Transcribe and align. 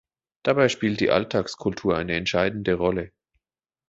Dabei 0.41 0.67
spielt 0.69 0.99
die 0.99 1.11
Alltagskultur 1.11 1.95
eine 1.95 2.15
entscheidende 2.15 2.73
Rolle. 2.73 3.11